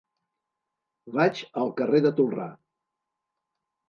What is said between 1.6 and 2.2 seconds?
al carrer de